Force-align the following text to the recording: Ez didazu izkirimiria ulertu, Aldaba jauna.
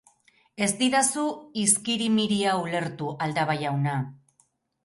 Ez 0.65 0.69
didazu 0.79 1.25
izkirimiria 1.65 2.57
ulertu, 2.63 3.13
Aldaba 3.27 3.59
jauna. 3.63 3.99